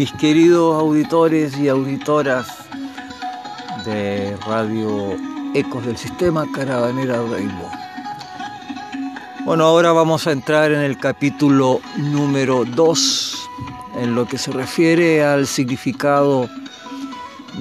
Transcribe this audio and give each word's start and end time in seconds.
mis 0.00 0.12
queridos 0.14 0.80
auditores 0.80 1.58
y 1.58 1.68
auditoras 1.68 2.46
de 3.84 4.34
Radio 4.46 5.14
Ecos 5.52 5.84
del 5.84 5.98
Sistema 5.98 6.46
Caravanera 6.54 7.16
Rainbow. 7.16 7.68
Bueno, 9.44 9.64
ahora 9.64 9.92
vamos 9.92 10.26
a 10.26 10.32
entrar 10.32 10.72
en 10.72 10.80
el 10.80 10.96
capítulo 10.96 11.82
número 11.98 12.64
2, 12.64 13.48
en 14.00 14.14
lo 14.14 14.26
que 14.26 14.38
se 14.38 14.52
refiere 14.52 15.22
al 15.22 15.46
significado 15.46 16.48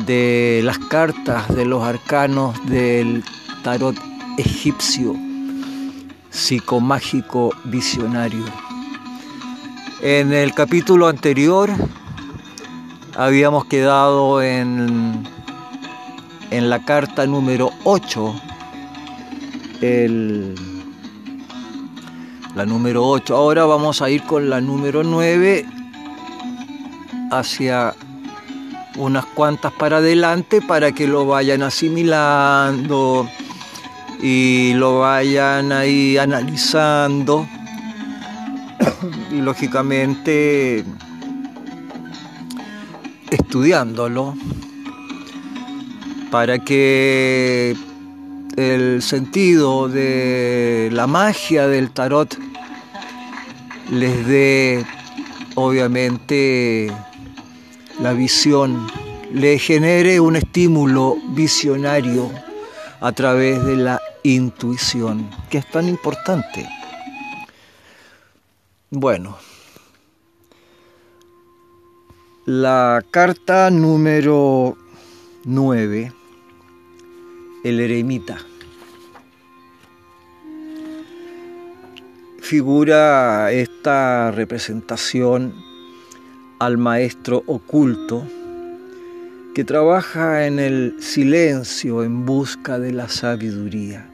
de 0.06 0.62
las 0.64 0.80
cartas 0.80 1.54
de 1.54 1.66
los 1.66 1.84
arcanos 1.84 2.56
del 2.68 3.22
tarot 3.66 3.98
egipcio 4.38 5.14
psicomágico 6.30 7.54
visionario. 7.66 8.46
En 10.02 10.32
el 10.32 10.54
capítulo 10.54 11.10
anterior 11.10 11.70
habíamos 13.20 13.66
quedado 13.66 14.42
en, 14.42 15.28
en 16.52 16.70
la 16.70 16.86
carta 16.86 17.28
número 17.28 17.70
8, 17.84 18.42
el, 19.82 20.56
la 22.56 22.66
número 22.66 23.06
8. 23.06 23.36
Ahora 23.36 23.66
vamos 23.66 24.02
a 24.02 24.10
ir 24.10 24.24
con 24.24 24.50
la 24.50 24.62
número 24.62 25.04
9 25.04 25.66
hacia 27.30 27.94
unas 28.96 29.26
cuantas 29.26 29.74
para 29.74 29.98
adelante 29.98 30.62
para 30.62 30.94
que 30.94 31.06
lo 31.06 31.26
vayan 31.26 31.62
asimilando 31.62 33.30
y 34.22 34.72
lo 34.76 35.00
vayan 35.00 35.74
ahí 35.74 36.18
analizando 36.18 37.46
y 39.30 39.42
lógicamente 39.42 40.86
estudiándolo 43.50 44.36
para 46.30 46.60
que 46.60 47.76
el 48.56 49.02
sentido 49.02 49.90
de 49.90 50.90
la 50.92 51.08
magia 51.08 51.68
del 51.68 51.90
tarot 51.90 52.38
les 53.90 54.28
dé 54.28 54.86
obviamente 55.56 56.94
la 58.00 58.14
visión, 58.14 58.86
le 59.34 59.58
genere 59.58 60.20
un 60.20 60.36
estímulo 60.36 61.18
visionario 61.30 62.30
a 63.02 63.12
través 63.14 63.66
de 63.66 63.78
la 63.78 64.00
intuición, 64.22 65.28
que 65.50 65.58
es 65.58 65.72
tan 65.72 65.90
importante. 65.90 66.70
Bueno, 68.92 69.40
la 72.46 73.04
carta 73.12 73.70
número 73.70 74.78
9, 75.44 76.14
el 77.64 77.80
eremita. 77.80 78.38
Figura 82.40 83.52
esta 83.52 84.32
representación 84.32 85.54
al 86.60 86.78
maestro 86.78 87.44
oculto 87.46 88.26
que 89.54 89.64
trabaja 89.64 90.48
en 90.48 90.60
el 90.60 90.96
silencio 91.00 92.04
en 92.04 92.26
busca 92.26 92.80
de 92.80 92.94
la 92.94 93.10
sabiduría, 93.10 94.10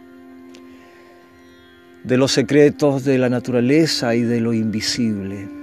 de 2.03 2.17
los 2.17 2.31
secretos 2.31 3.05
de 3.05 3.17
la 3.17 3.29
naturaleza 3.29 4.15
y 4.15 4.23
de 4.23 4.41
lo 4.41 4.53
invisible. 4.53 5.54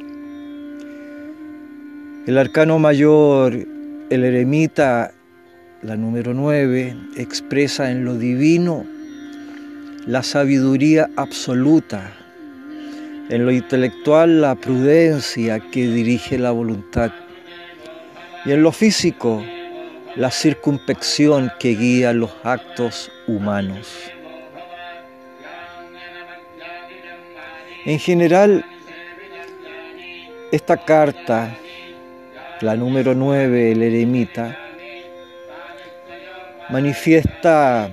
El 2.25 2.39
arcano 2.39 2.79
mayor, 2.79 3.53
el 4.11 4.25
eremita, 4.25 5.13
la 5.83 5.97
número 5.97 6.35
9, 6.35 6.97
expresa 7.17 7.91
en 7.91 8.05
lo 8.05 8.17
divino 8.17 8.87
la 10.07 10.23
sabiduría 10.23 11.11
absoluta, 11.17 12.13
en 13.29 13.45
lo 13.45 13.51
intelectual 13.51 14.41
la 14.41 14.55
prudencia 14.55 15.59
que 15.59 15.89
dirige 15.89 16.39
la 16.39 16.53
voluntad 16.53 17.11
y 18.45 18.53
en 18.53 18.63
lo 18.63 18.71
físico 18.71 19.43
la 20.15 20.31
circunspección 20.31 21.51
que 21.59 21.71
guía 21.71 22.13
los 22.13 22.31
actos 22.45 23.11
humanos. 23.27 24.13
En 27.85 27.99
general, 27.99 28.65
esta 30.53 30.77
carta, 30.77 31.57
la 32.63 32.77
número 32.77 33.15
9, 33.15 33.73
el 33.73 33.83
eremita, 33.83 34.57
manifiesta 36.71 37.91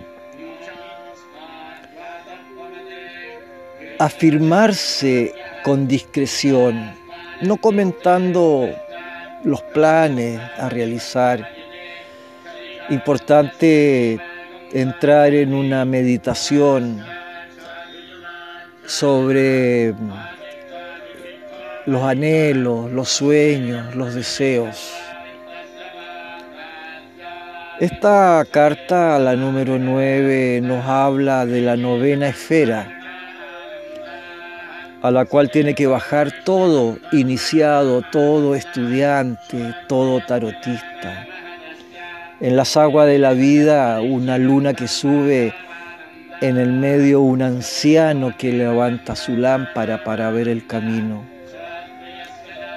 afirmarse 3.98 5.34
con 5.64 5.88
discreción, 5.88 6.94
no 7.42 7.58
comentando 7.58 8.70
los 9.44 9.62
planes 9.64 10.40
a 10.58 10.70
realizar, 10.70 11.50
importante 12.90 14.20
entrar 14.72 15.34
en 15.34 15.56
una 15.56 15.84
meditación 15.84 17.04
sobre 18.86 19.96
los 21.90 22.04
anhelos, 22.04 22.92
los 22.92 23.10
sueños, 23.10 23.96
los 23.96 24.14
deseos. 24.14 24.94
Esta 27.80 28.46
carta, 28.52 29.20
la 29.20 29.36
número 29.36 29.78
9, 29.80 30.62
nos 30.62 30.86
habla 30.86 31.46
de 31.46 31.62
la 31.62 31.78
novena 31.78 32.30
esfera, 32.30 32.88
a 35.02 35.12
la 35.12 35.26
cual 35.26 35.50
tiene 35.50 35.74
que 35.74 35.88
bajar 35.88 36.32
todo 36.44 36.98
iniciado, 37.12 38.02
todo 38.12 38.56
estudiante, 38.56 39.74
todo 39.88 40.20
tarotista 40.28 41.26
en 42.42 42.56
las 42.56 42.78
aguas 42.78 43.08
de 43.08 43.20
la 43.20 43.34
vida 43.34 44.00
una 44.02 44.38
luna 44.38 44.74
que 44.74 44.88
sube, 44.88 45.54
en 46.42 46.58
el 46.58 46.72
medio 46.72 47.22
un 47.22 47.42
anciano 47.42 48.34
que 48.38 48.54
levanta 48.54 49.16
su 49.16 49.36
lámpara 49.36 50.04
para 50.06 50.32
ver 50.32 50.48
el 50.48 50.66
camino. 50.66 51.39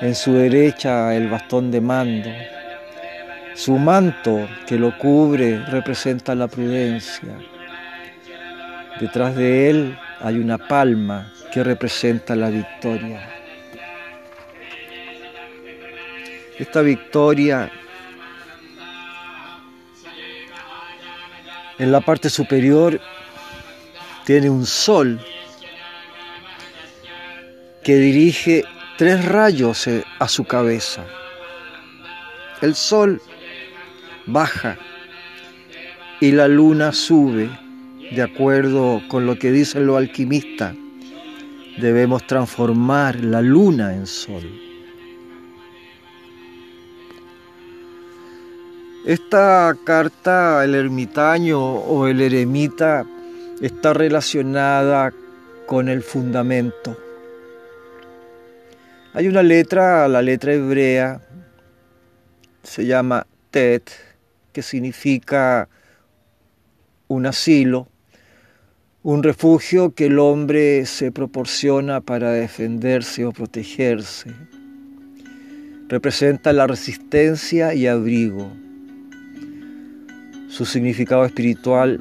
En 0.02 0.14
su 0.14 0.34
derecha 0.34 1.14
el 1.14 1.30
bastón 1.30 1.70
de 1.70 1.80
mando. 1.80 2.28
Su 3.54 3.78
manto 3.78 4.46
que 4.66 4.76
lo 4.76 4.98
cubre 4.98 5.64
representa 5.64 6.34
la 6.34 6.48
prudencia. 6.48 7.38
Detrás 9.00 9.34
de 9.34 9.70
él 9.70 9.98
hay 10.20 10.38
una 10.38 10.58
palma 10.58 11.32
que 11.50 11.64
representa 11.64 12.36
la 12.36 12.50
victoria. 12.50 13.26
Esta 16.58 16.82
victoria 16.82 17.70
En 21.82 21.90
la 21.90 22.00
parte 22.00 22.30
superior 22.30 23.00
tiene 24.24 24.48
un 24.48 24.66
sol 24.66 25.20
que 27.82 27.96
dirige 27.96 28.64
tres 29.02 29.24
rayos 29.24 29.88
a 30.20 30.28
su 30.28 30.44
cabeza. 30.44 31.04
El 32.60 32.76
sol 32.76 33.20
baja 34.26 34.78
y 36.20 36.30
la 36.30 36.46
luna 36.46 36.92
sube, 36.92 37.50
de 38.14 38.22
acuerdo 38.22 39.02
con 39.08 39.26
lo 39.26 39.40
que 39.40 39.50
dicen 39.50 39.88
los 39.88 39.96
alquimistas. 39.96 40.76
Debemos 41.80 42.24
transformar 42.28 43.24
la 43.24 43.42
luna 43.42 43.92
en 43.92 44.06
sol. 44.06 44.48
Esta 49.04 49.76
carta, 49.82 50.62
el 50.62 50.76
ermitaño 50.76 51.60
o 51.60 52.06
el 52.06 52.20
eremita, 52.20 53.04
está 53.60 53.94
relacionada 53.94 55.12
con 55.66 55.88
el 55.88 56.04
fundamento. 56.04 57.01
Hay 59.14 59.28
una 59.28 59.42
letra, 59.42 60.08
la 60.08 60.22
letra 60.22 60.54
hebrea, 60.54 61.20
se 62.62 62.86
llama 62.86 63.26
Tet, 63.50 63.90
que 64.54 64.62
significa 64.62 65.68
un 67.08 67.26
asilo, 67.26 67.88
un 69.02 69.22
refugio 69.22 69.94
que 69.94 70.06
el 70.06 70.18
hombre 70.18 70.86
se 70.86 71.12
proporciona 71.12 72.00
para 72.00 72.30
defenderse 72.30 73.26
o 73.26 73.32
protegerse. 73.32 74.30
Representa 75.88 76.54
la 76.54 76.66
resistencia 76.66 77.74
y 77.74 77.86
abrigo. 77.86 78.50
Su 80.48 80.64
significado 80.64 81.26
espiritual 81.26 82.00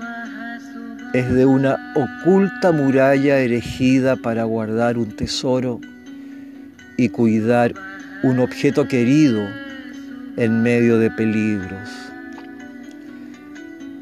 es 1.14 1.30
de 1.30 1.46
una 1.46 1.94
oculta 1.94 2.72
muralla 2.72 3.40
erigida 3.40 4.16
para 4.16 4.46
guardar 4.46 4.98
un 4.98 5.14
tesoro 5.14 5.82
y 7.02 7.10
cuidar 7.10 7.74
un 8.22 8.40
objeto 8.40 8.88
querido 8.88 9.42
en 10.38 10.62
medio 10.62 11.00
de 11.00 11.10
peligros. 11.10 11.90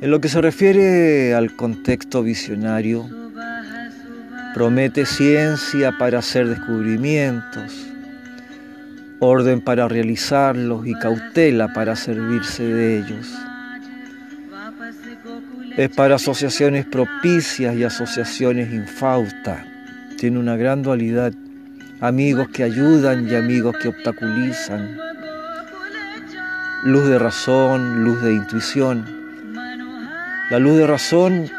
En 0.01 0.11
lo 0.11 0.19
que 0.19 0.27
se 0.27 0.41
refiere 0.41 1.33
al 1.33 1.55
contexto 1.55 2.23
visionario, 2.23 3.09
promete 4.53 5.05
ciencia 5.05 5.93
para 5.97 6.19
hacer 6.19 6.49
descubrimientos, 6.49 7.87
orden 9.19 9.61
para 9.61 9.87
realizarlos 9.87 10.85
y 10.85 10.93
cautela 10.95 11.71
para 11.71 11.95
servirse 11.95 12.63
de 12.63 12.99
ellos. 12.99 13.33
Es 15.77 15.89
para 15.89 16.15
asociaciones 16.15 16.85
propicias 16.85 17.75
y 17.75 17.85
asociaciones 17.85 18.73
infaustas. 18.73 19.65
Tiene 20.17 20.37
una 20.39 20.57
gran 20.57 20.81
dualidad. 20.81 21.33
Amigos 22.01 22.47
que 22.47 22.63
ayudan 22.63 23.27
y 23.27 23.35
amigos 23.35 23.75
que 23.81 23.89
obstaculizan. 23.89 24.97
Luz 26.83 27.09
de 27.09 27.19
razón, 27.19 28.05
luz 28.05 28.21
de 28.21 28.35
intuición. 28.35 29.05
La 30.49 30.59
luz 30.59 30.77
de 30.77 30.87
razón 30.87 31.49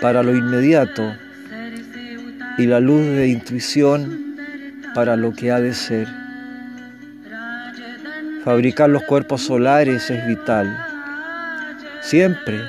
para 0.00 0.24
lo 0.24 0.34
inmediato 0.34 1.14
y 2.58 2.66
la 2.66 2.80
luz 2.80 3.06
de 3.06 3.28
intuición 3.28 4.34
para 4.92 5.14
lo 5.14 5.32
que 5.32 5.52
ha 5.52 5.60
de 5.60 5.72
ser. 5.72 6.08
Fabricar 8.44 8.90
los 8.90 9.04
cuerpos 9.04 9.42
solares 9.42 10.10
es 10.10 10.26
vital. 10.26 10.76
Siempre 12.00 12.60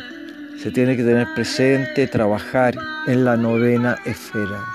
se 0.60 0.70
tiene 0.70 0.96
que 0.96 1.04
tener 1.04 1.28
presente 1.34 2.06
trabajar 2.06 2.76
en 3.08 3.26
la 3.26 3.36
novena 3.36 3.98
esfera. 4.06 4.75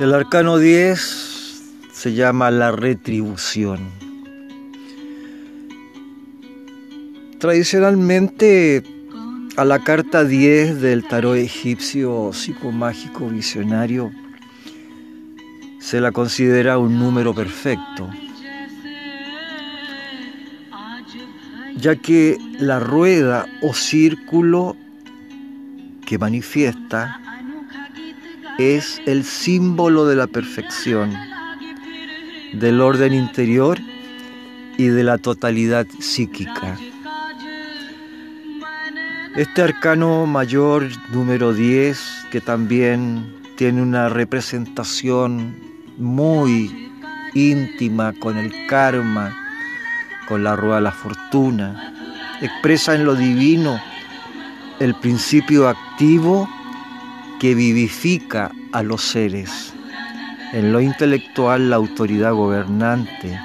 El 0.00 0.14
arcano 0.14 0.56
10 0.56 0.98
se 1.92 2.14
llama 2.14 2.50
la 2.50 2.72
retribución. 2.72 3.90
Tradicionalmente, 7.38 8.82
a 9.58 9.66
la 9.66 9.80
carta 9.80 10.24
10 10.24 10.80
del 10.80 11.06
tarot 11.06 11.36
egipcio 11.36 12.32
psicomágico 12.32 13.28
visionario 13.28 14.10
se 15.80 16.00
la 16.00 16.12
considera 16.12 16.78
un 16.78 16.98
número 16.98 17.34
perfecto, 17.34 18.08
ya 21.76 21.96
que 21.96 22.38
la 22.58 22.80
rueda 22.80 23.44
o 23.60 23.74
círculo 23.74 24.78
que 26.06 26.16
manifiesta 26.16 27.20
es 28.60 29.00
el 29.06 29.24
símbolo 29.24 30.04
de 30.04 30.16
la 30.16 30.26
perfección 30.26 31.16
del 32.52 32.82
orden 32.82 33.14
interior 33.14 33.78
y 34.76 34.88
de 34.88 35.02
la 35.02 35.16
totalidad 35.16 35.86
psíquica. 35.98 36.76
Este 39.34 39.62
arcano 39.62 40.26
mayor 40.26 40.88
número 41.10 41.54
10, 41.54 42.26
que 42.30 42.42
también 42.42 43.34
tiene 43.56 43.80
una 43.80 44.10
representación 44.10 45.56
muy 45.96 46.90
íntima 47.32 48.12
con 48.12 48.36
el 48.36 48.52
karma, 48.66 49.34
con 50.28 50.44
la 50.44 50.54
rueda 50.54 50.76
de 50.76 50.82
la 50.82 50.92
fortuna, 50.92 51.94
expresa 52.42 52.94
en 52.94 53.06
lo 53.06 53.14
divino 53.14 53.80
el 54.80 54.94
principio 54.96 55.66
activo 55.66 56.46
que 57.40 57.54
vivifica 57.54 58.52
a 58.72 58.82
los 58.82 59.02
seres 59.02 59.72
en 60.52 60.72
lo 60.72 60.80
intelectual 60.80 61.70
la 61.70 61.76
autoridad 61.76 62.34
gobernante 62.34 63.40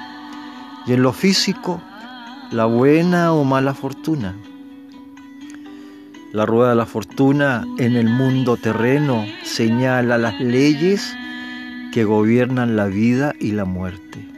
y 0.86 0.92
en 0.92 1.02
lo 1.02 1.14
físico 1.14 1.80
la 2.50 2.66
buena 2.66 3.32
o 3.32 3.42
mala 3.44 3.72
fortuna. 3.74 4.34
La 6.32 6.44
rueda 6.44 6.70
de 6.70 6.76
la 6.76 6.84
fortuna 6.84 7.64
en 7.78 7.96
el 7.96 8.08
mundo 8.08 8.58
terreno 8.58 9.24
señala 9.42 10.18
las 10.18 10.38
leyes 10.40 11.16
que 11.90 12.04
gobiernan 12.04 12.76
la 12.76 12.86
vida 12.86 13.34
y 13.40 13.52
la 13.52 13.64
muerte. 13.64 14.28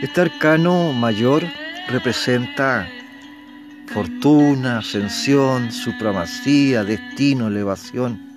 Este 0.00 0.20
arcano 0.20 0.92
mayor 0.92 1.42
representa 1.88 2.88
fortuna, 3.92 4.78
ascensión, 4.78 5.70
supremacía, 5.72 6.84
destino, 6.84 7.48
elevación 7.48 8.30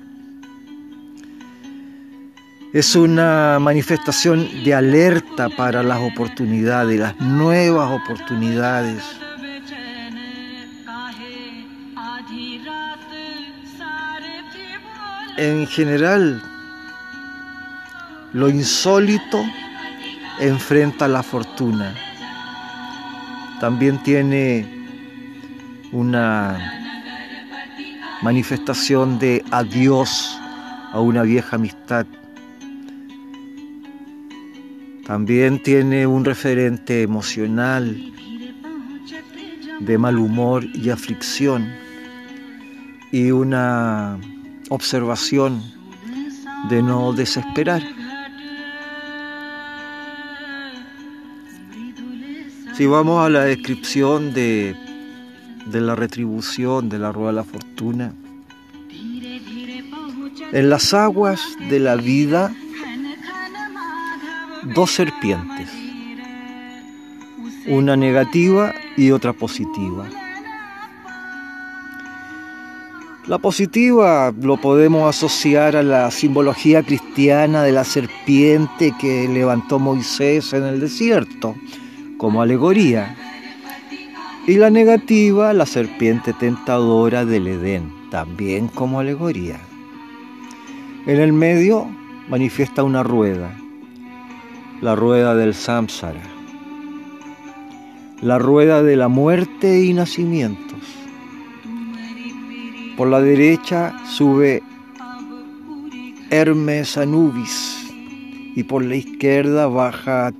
es 2.73 2.95
una 2.95 3.59
manifestación 3.59 4.63
de 4.63 4.73
alerta 4.73 5.47
para 5.47 5.83
las 5.83 5.99
oportunidades, 5.99 6.99
las 6.99 7.19
nuevas 7.19 7.91
oportunidades. 7.91 9.03
En 15.37 15.67
general, 15.67 16.41
lo 18.33 18.49
insólito 18.49 19.45
enfrenta 20.39 21.07
la 21.07 21.21
fortuna. 21.21 21.93
También 23.59 24.01
tiene 24.01 24.82
una 25.93 26.59
manifestación 28.21 29.19
de 29.19 29.43
adiós 29.51 30.37
a 30.91 30.99
una 30.99 31.23
vieja 31.23 31.55
amistad 31.55 32.05
también 35.05 35.61
tiene 35.61 36.07
un 36.07 36.23
referente 36.23 37.01
emocional 37.01 38.13
de 39.81 39.97
mal 39.97 40.17
humor 40.17 40.63
y 40.63 40.89
aflicción 40.89 41.69
y 43.11 43.31
una 43.31 44.17
observación 44.69 45.61
de 46.69 46.81
no 46.81 47.11
desesperar. 47.11 47.83
Si 52.77 52.85
vamos 52.85 53.25
a 53.25 53.29
la 53.29 53.43
descripción 53.43 54.33
de, 54.33 54.73
de 55.65 55.81
la 55.81 55.95
retribución 55.95 56.89
de 56.89 56.99
la 56.99 57.11
rueda 57.11 57.29
de 57.29 57.35
la 57.35 57.43
fortuna, 57.43 58.13
en 60.51 60.69
las 60.69 60.93
aguas 60.93 61.41
de 61.69 61.79
la 61.79 61.95
vida 61.95 62.53
dos 64.75 64.91
serpientes, 64.91 65.69
una 67.67 67.95
negativa 67.95 68.73
y 68.97 69.11
otra 69.11 69.33
positiva. 69.33 70.07
La 73.25 73.37
positiva 73.37 74.33
lo 74.37 74.57
podemos 74.57 75.15
asociar 75.15 75.77
a 75.77 75.83
la 75.83 76.11
simbología 76.11 76.83
cristiana 76.83 77.63
de 77.63 77.71
la 77.71 77.85
serpiente 77.85 78.93
que 78.99 79.29
levantó 79.29 79.79
Moisés 79.79 80.51
en 80.51 80.63
el 80.63 80.81
desierto, 80.81 81.55
como 82.17 82.41
alegoría. 82.41 83.15
Y 84.45 84.57
la 84.57 84.69
negativa, 84.69 85.53
la 85.53 85.65
serpiente 85.65 86.33
tentadora 86.33 87.23
del 87.23 87.47
Edén, 87.47 87.93
también 88.11 88.67
como 88.67 88.99
alegoría. 88.99 89.57
En 91.05 91.21
el 91.21 91.31
medio 91.31 91.87
manifiesta 92.27 92.83
una 92.83 93.03
rueda, 93.03 93.57
la 94.81 94.95
rueda 94.95 95.33
del 95.35 95.53
samsara, 95.53 96.21
la 98.21 98.37
rueda 98.37 98.83
de 98.83 98.97
la 98.97 99.07
muerte 99.07 99.81
y 99.81 99.93
nacimientos. 99.93 100.79
Por 102.97 103.07
la 103.07 103.21
derecha 103.21 103.95
sube 104.05 104.61
Hermes 106.31 106.97
Anubis 106.97 107.85
y 108.55 108.63
por 108.63 108.83
la 108.83 108.97
izquierda 108.97 109.67
baja 109.67 110.33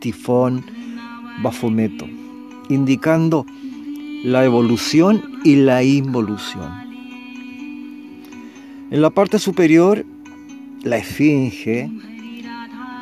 Tifón 0.00 0.64
Bafometo, 1.42 2.06
indicando 2.68 3.46
la 4.24 4.44
evolución 4.44 5.22
y 5.44 5.56
la 5.56 5.82
involución. 5.82 6.88
En 8.90 9.02
la 9.02 9.10
parte 9.10 9.38
superior, 9.38 10.04
la 10.82 10.96
esfinge 10.96 11.90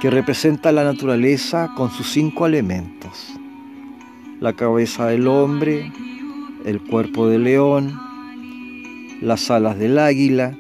que 0.01 0.11
representa 0.11 0.73
la 0.73 0.85
naturaleza 0.85 1.73
con 1.77 1.91
sus 1.91 2.09
cinco 2.09 2.47
elementos. 2.47 3.33
La 4.41 4.53
cabeza 4.53 5.07
del 5.07 5.27
hombre, 5.27 5.93
el 6.65 6.81
cuerpo 6.83 7.29
del 7.29 7.45
león, 7.45 7.99
las 9.23 9.51
alas 9.51 9.79
del 9.79 9.99
águila 9.99 10.57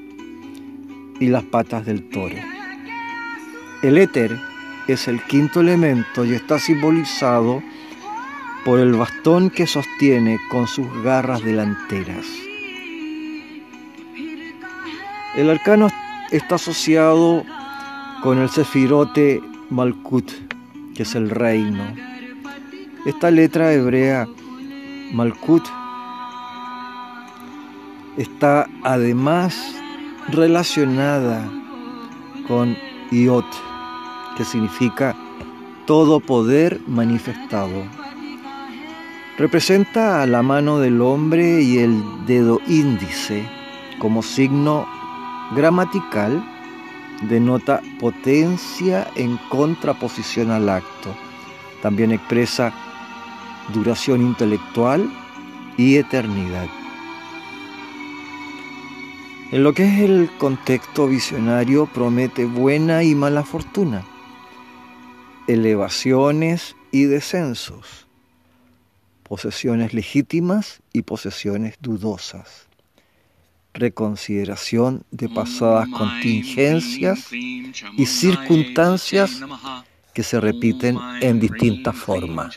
y 1.21 1.27
las 1.27 1.43
patas 1.45 1.85
del 1.85 2.09
toro. 2.09 2.37
El 3.83 3.99
éter 3.99 4.39
es 4.89 5.09
el 5.09 5.21
quinto 5.23 5.61
elemento 5.61 6.25
y 6.25 6.33
está 6.33 6.59
simbolizado 6.59 7.63
por 8.67 8.81
el 8.81 8.95
bastón 8.95 9.49
que 9.49 9.65
sostiene 9.65 10.41
con 10.51 10.67
sus 10.67 10.89
garras 11.05 11.41
delanteras. 11.45 12.27
El 15.37 15.49
arcano 15.51 15.87
está 16.33 16.57
asociado 16.57 17.45
con 18.25 18.39
el 18.39 18.51
sefirote 18.51 19.41
Malkut, 19.71 20.33
que 20.97 21.05
es 21.05 21.15
el 21.15 21.31
reino. 21.31 21.85
Esta 23.05 23.31
letra 23.31 23.73
hebrea 23.73 24.27
Malkut 25.13 25.65
está 28.17 28.69
además 28.83 29.77
relacionada 30.27 31.49
con 32.49 32.77
Iot, 33.13 33.47
que 34.37 34.45
significa 34.45 35.15
todo 35.87 36.19
poder 36.19 36.81
manifestado. 36.89 38.06
Representa 39.39 40.23
a 40.23 40.27
la 40.27 40.43
mano 40.43 40.79
del 40.79 41.03
hombre 41.03 41.61
y 41.61 41.79
el 41.79 42.03
dedo 42.27 42.59
índice 42.67 43.47
como 43.99 44.23
signo 44.23 44.89
gramatical 45.55 46.43
denota 47.29 47.83
potencia 48.01 49.07
en 49.15 49.37
contraposición 49.51 50.51
al 50.51 50.71
acto. 50.71 51.15
También 51.83 52.13
expresa 52.13 52.73
duración 53.75 54.23
intelectual 54.23 55.07
y 55.77 55.97
eternidad. 55.97 56.69
En 59.53 59.63
lo 59.63 59.75
que 59.75 59.85
es 59.85 60.01
el 60.01 60.31
contexto 60.39 61.09
visionario 61.09 61.85
promete 61.85 62.47
buena 62.47 63.03
y 63.05 63.15
mala 63.15 63.45
fortuna, 63.45 64.03
elevaciones 65.47 66.75
y 66.91 67.05
descensos, 67.05 68.06
posesiones 69.29 69.93
legítimas 69.93 70.81
y 70.93 71.03
posesiones 71.03 71.75
dudosas, 71.81 72.69
reconsideración 73.75 75.05
de 75.11 75.29
pasadas 75.29 75.89
contingencias 75.89 77.33
y 77.33 78.07
circunstancias 78.07 79.43
que 80.15 80.23
se 80.23 80.41
repiten 80.41 80.97
en 81.21 81.41
distintas 81.41 81.97
formas. 81.97 82.57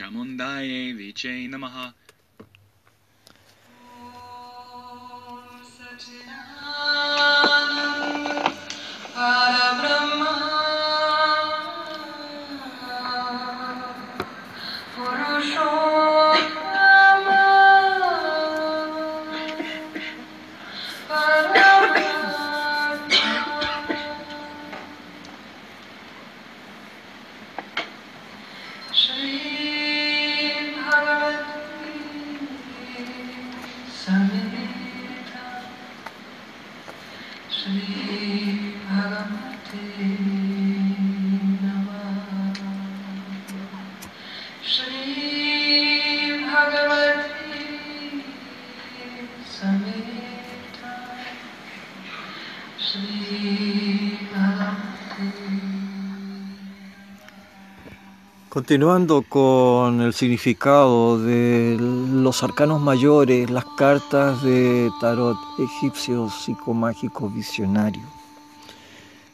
Continuando 58.60 59.22
con 59.22 60.02
el 60.02 60.14
significado 60.14 61.18
de 61.18 61.78
los 61.80 62.44
arcanos 62.44 62.82
mayores, 62.82 63.50
las 63.50 63.64
cartas 63.78 64.44
de 64.44 64.92
tarot 65.00 65.38
egipcios 65.60 66.44
psicomágicos 66.44 67.34
visionarios. 67.34 68.04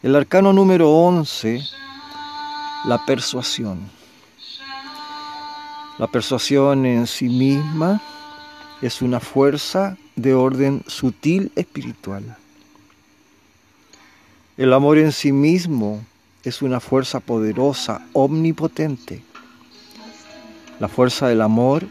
El 0.03 0.15
arcano 0.15 0.53
número 0.53 0.91
11, 0.91 1.59
la 2.85 3.03
persuasión. 3.03 3.89
La 5.97 6.05
persuasión 6.05 6.85
en 6.85 7.07
sí 7.07 7.27
misma 7.27 8.03
es 8.83 9.01
una 9.01 9.19
fuerza 9.19 9.97
de 10.15 10.35
orden 10.35 10.83
sutil 10.85 11.51
espiritual. 11.55 12.37
El 14.55 14.71
amor 14.71 14.99
en 14.99 15.11
sí 15.11 15.31
mismo 15.31 16.05
es 16.45 16.61
una 16.61 16.79
fuerza 16.79 17.19
poderosa, 17.19 18.05
omnipotente. 18.13 19.23
La 20.79 20.87
fuerza 20.87 21.27
del 21.27 21.41
amor 21.41 21.85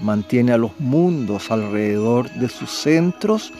mantiene 0.00 0.52
a 0.52 0.58
los 0.58 0.78
mundos 0.80 1.50
alrededor 1.50 2.30
de 2.30 2.48
sus 2.48 2.70
centros 2.70 3.52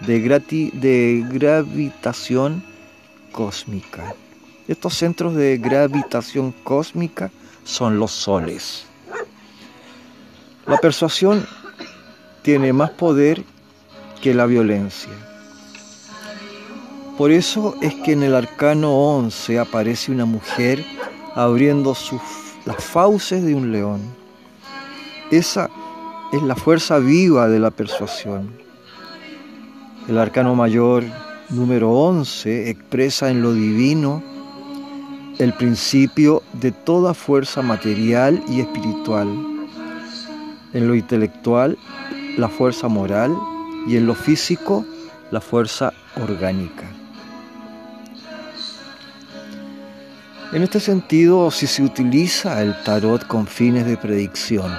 de, 0.00 1.24
gravitación 1.30 2.62
cósmica. 3.32 4.14
Estos 4.68 4.94
centros 4.94 5.34
de 5.34 5.56
gravitación 5.56 6.52
cósmica 6.64 7.30
son 7.64 7.98
los 7.98 8.10
soles. 8.10 8.84
La 10.66 10.76
persuasión 10.78 11.46
tiene 12.42 12.72
más 12.72 12.90
poder 12.90 13.44
que 14.20 14.34
la 14.34 14.46
violencia. 14.46 15.25
Por 17.16 17.30
eso 17.30 17.74
es 17.80 17.94
que 17.94 18.12
en 18.12 18.22
el 18.22 18.34
arcano 18.34 18.92
11 18.92 19.58
aparece 19.58 20.12
una 20.12 20.26
mujer 20.26 20.84
abriendo 21.34 21.96
las 22.66 22.84
fauces 22.84 23.42
de 23.42 23.54
un 23.54 23.72
león. 23.72 24.02
Esa 25.30 25.70
es 26.30 26.42
la 26.42 26.54
fuerza 26.54 26.98
viva 26.98 27.48
de 27.48 27.58
la 27.58 27.70
persuasión. 27.70 28.50
El 30.08 30.18
arcano 30.18 30.54
mayor 30.54 31.04
número 31.48 31.90
11 31.90 32.68
expresa 32.68 33.30
en 33.30 33.40
lo 33.40 33.54
divino 33.54 34.22
el 35.38 35.54
principio 35.54 36.42
de 36.52 36.70
toda 36.70 37.14
fuerza 37.14 37.62
material 37.62 38.42
y 38.46 38.60
espiritual. 38.60 39.28
En 40.74 40.86
lo 40.86 40.94
intelectual, 40.94 41.78
la 42.36 42.50
fuerza 42.50 42.88
moral 42.88 43.34
y 43.86 43.96
en 43.96 44.06
lo 44.06 44.14
físico, 44.14 44.84
la 45.30 45.40
fuerza 45.40 45.94
orgánica. 46.22 46.84
En 50.52 50.62
este 50.62 50.78
sentido, 50.78 51.50
si 51.50 51.66
se 51.66 51.82
utiliza 51.82 52.62
el 52.62 52.80
tarot 52.84 53.26
con 53.26 53.46
fines 53.46 53.84
de 53.84 53.96
predicción, 53.96 54.72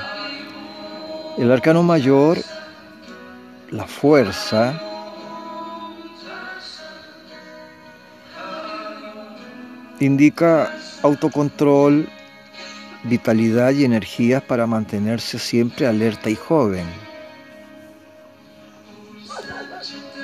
el 1.37 1.51
arcano 1.51 1.83
mayor, 1.83 2.37
la 3.69 3.85
fuerza, 3.85 4.81
indica 9.99 10.73
autocontrol, 11.03 12.07
vitalidad 13.03 13.71
y 13.71 13.83
energías 13.83 14.41
para 14.41 14.67
mantenerse 14.67 15.37
siempre 15.37 15.85
alerta 15.85 16.29
y 16.29 16.35
joven, 16.35 16.85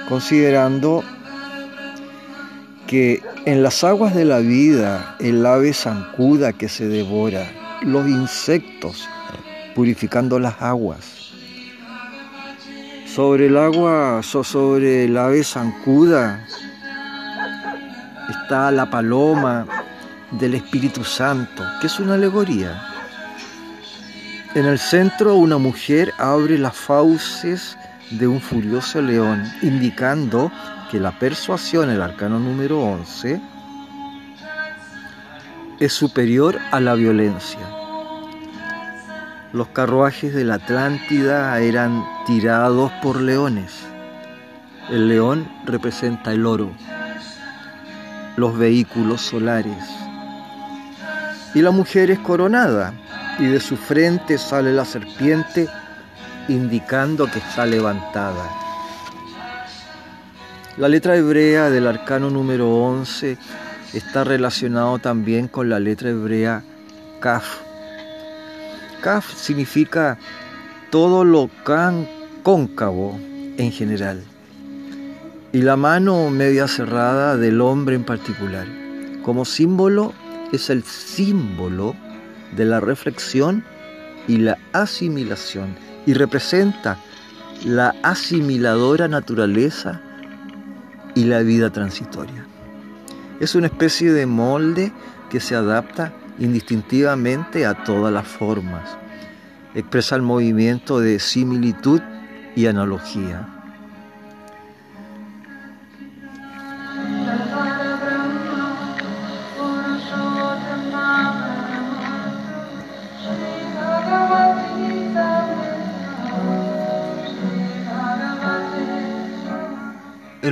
considerando 0.07 1.03
que 2.93 3.23
en 3.47 3.63
las 3.63 3.83
aguas 3.83 4.13
de 4.13 4.23
la 4.23 4.37
vida 4.37 5.15
el 5.19 5.43
ave 5.47 5.73
zancuda 5.73 6.53
que 6.53 6.69
se 6.69 6.87
devora, 6.87 7.49
los 7.81 8.07
insectos 8.07 9.09
purificando 9.73 10.37
las 10.37 10.61
aguas. 10.61 11.33
Sobre 13.07 13.47
el 13.47 13.57
agua, 13.57 14.21
sobre 14.21 15.05
el 15.05 15.17
ave 15.17 15.43
zancuda, 15.43 16.45
está 18.29 18.69
la 18.69 18.87
paloma 18.87 19.65
del 20.29 20.53
Espíritu 20.53 21.03
Santo, 21.03 21.63
que 21.81 21.87
es 21.87 21.99
una 21.99 22.13
alegoría. 22.13 22.79
En 24.53 24.67
el 24.67 24.77
centro 24.77 25.33
una 25.33 25.57
mujer 25.57 26.13
abre 26.19 26.59
las 26.59 26.75
fauces 26.75 27.75
de 28.11 28.27
un 28.27 28.39
furioso 28.39 29.01
león, 29.01 29.43
indicando 29.63 30.51
que 30.93 30.99
la 30.99 31.17
persuasión, 31.17 31.89
el 31.89 32.03
arcano 32.03 32.37
número 32.37 32.79
11, 32.79 33.41
es 35.79 35.91
superior 35.91 36.59
a 36.69 36.79
la 36.79 36.93
violencia. 36.93 37.57
Los 39.53 39.69
carruajes 39.69 40.35
de 40.35 40.43
la 40.43 40.55
Atlántida 40.55 41.59
eran 41.59 42.05
tirados 42.27 42.91
por 43.01 43.19
leones. 43.19 43.73
El 44.91 45.07
león 45.07 45.51
representa 45.65 46.31
el 46.31 46.45
oro. 46.45 46.71
los 48.35 48.55
vehículos 48.55 49.21
solares. 49.21 49.83
Y 51.55 51.63
la 51.63 51.71
mujer 51.71 52.11
es 52.11 52.19
coronada 52.19 52.93
y 53.39 53.45
de 53.45 53.59
su 53.59 53.77
frente 53.77 54.37
sale 54.37 54.71
la 54.71 54.85
serpiente 54.85 55.67
indicando 56.47 57.25
que 57.25 57.39
está 57.39 57.65
levantada. 57.65 58.62
La 60.75 60.89
letra 60.89 61.15
hebrea 61.15 61.69
del 61.69 61.85
arcano 61.85 62.31
número 62.31 62.67
11 62.67 63.37
está 63.93 64.23
relacionado 64.23 64.97
también 64.97 65.47
con 65.47 65.69
la 65.69 65.79
letra 65.79 66.09
hebrea 66.09 66.63
Kaf. 67.19 67.61
Kaf 69.03 69.35
significa 69.35 70.17
todo 70.89 71.25
lo 71.25 71.47
can 71.63 72.07
cóncavo 72.41 73.19
en 73.57 73.71
general 73.71 74.23
y 75.51 75.61
la 75.61 75.75
mano 75.75 76.31
media 76.31 76.67
cerrada 76.67 77.37
del 77.37 77.61
hombre 77.61 77.95
en 77.95 78.03
particular. 78.03 78.65
Como 79.21 79.45
símbolo 79.45 80.11
es 80.51 80.71
el 80.71 80.83
símbolo 80.83 81.95
de 82.55 82.65
la 82.65 82.79
reflexión 82.79 83.63
y 84.27 84.37
la 84.37 84.57
asimilación 84.73 85.75
y 86.07 86.15
representa 86.15 86.97
la 87.63 87.93
asimiladora 88.01 89.07
naturaleza 89.07 90.01
y 91.15 91.25
la 91.25 91.39
vida 91.39 91.69
transitoria. 91.69 92.45
Es 93.39 93.55
una 93.55 93.67
especie 93.67 94.11
de 94.11 94.25
molde 94.25 94.91
que 95.29 95.39
se 95.39 95.55
adapta 95.55 96.13
indistintivamente 96.39 97.65
a 97.65 97.83
todas 97.83 98.13
las 98.13 98.27
formas. 98.27 98.97
Expresa 99.75 100.15
el 100.15 100.21
movimiento 100.21 100.99
de 100.99 101.19
similitud 101.19 102.01
y 102.55 102.67
analogía. 102.67 103.52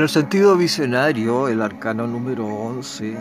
En 0.01 0.05
el 0.05 0.09
sentido 0.09 0.57
visionario, 0.57 1.47
el 1.47 1.61
arcano 1.61 2.07
número 2.07 2.47
11 2.47 3.15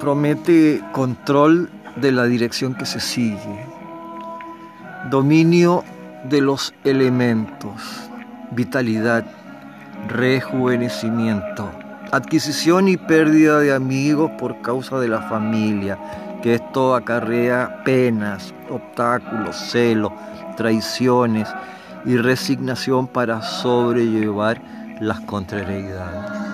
promete 0.00 0.82
control 0.90 1.70
de 1.94 2.10
la 2.10 2.24
dirección 2.24 2.74
que 2.74 2.84
se 2.86 2.98
sigue, 2.98 3.64
dominio 5.10 5.84
de 6.24 6.40
los 6.40 6.74
elementos, 6.82 8.10
vitalidad, 8.50 9.24
rejuvenecimiento, 10.08 11.70
adquisición 12.10 12.88
y 12.88 12.96
pérdida 12.96 13.60
de 13.60 13.72
amigos 13.72 14.32
por 14.40 14.60
causa 14.60 14.98
de 14.98 15.06
la 15.06 15.22
familia, 15.22 15.96
que 16.42 16.56
esto 16.56 16.96
acarrea 16.96 17.84
penas, 17.84 18.52
obstáculos, 18.70 19.54
celos, 19.54 20.10
traiciones, 20.56 21.48
y 22.06 22.16
resignación 22.16 23.08
para 23.08 23.42
sobrellevar 23.42 24.60
las 25.00 25.20
contrariedades. 25.20 26.45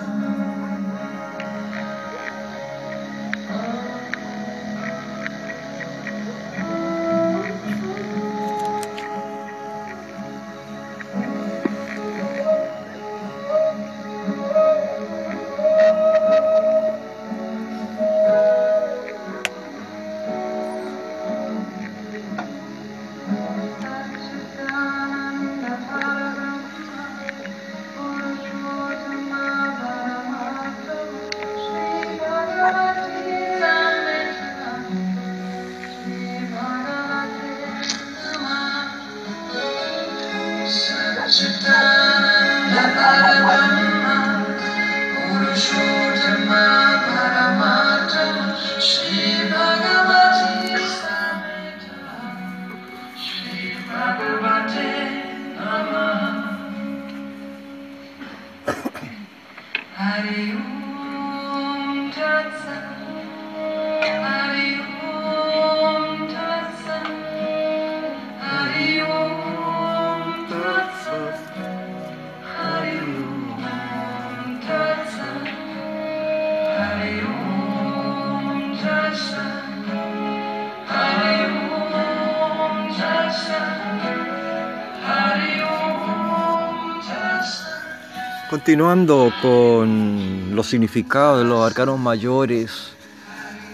Continuando 88.63 89.29
con 89.41 90.55
los 90.55 90.67
significados 90.67 91.39
de 91.39 91.43
los 91.43 91.69
arcanos 91.69 91.99
mayores, 91.99 92.93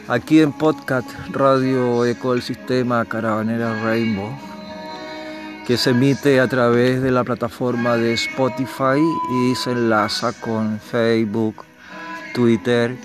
aquí 0.08 0.41
en 0.41 0.52
podcast 0.52 1.08
Radio 1.30 2.04
Eco 2.08 2.34
del 2.34 2.41
Sistema 2.41 3.06
Caravanera 3.06 3.84
Rainbow, 3.84 4.36
que 5.67 5.78
se 5.78 5.91
emite 5.91 6.39
a 6.39 6.47
través 6.47 7.04
de 7.04 7.12
la 7.12 7.23
plataforma 7.23 7.97
de 7.97 8.13
Spotify 8.13 8.99
y 9.32 9.54
se 9.54 9.73
enlaza 9.73 10.34
con 10.34 10.80
Facebook, 10.80 11.63
Twitter, 12.34 12.97